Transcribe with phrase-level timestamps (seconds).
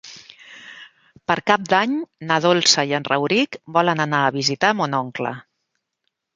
[1.31, 1.93] Per Cap d'Any
[2.31, 5.39] na Dolça i en Rauric volen anar a visitar mon oncle.